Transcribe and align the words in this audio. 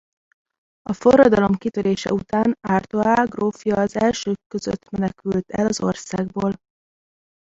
A 0.81 0.93
forradalom 0.93 1.53
kitörése 1.53 2.13
után 2.13 2.55
Artois 2.61 3.29
grófja 3.29 3.75
az 3.77 3.95
elsők 3.95 4.37
között 4.47 4.89
menekült 4.89 5.49
el 5.51 5.65
az 5.67 5.81
országból. 5.83 6.55